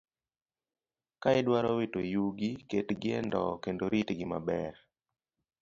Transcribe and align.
Ka 1.21 1.29
idwaro 1.39 1.69
wito 1.79 1.99
yugi, 2.13 2.49
ketgi 2.69 3.09
e 3.19 3.21
ndowo 3.27 3.53
kendo 3.63 3.83
ritgi 3.91 4.25
maber. 4.31 4.75